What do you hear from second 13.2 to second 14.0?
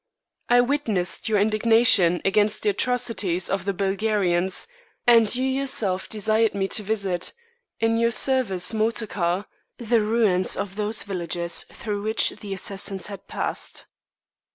passed.